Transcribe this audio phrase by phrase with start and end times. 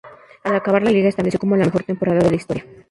[0.45, 2.65] Al acabar la liga, se estableció como la mejor temporada de la historia.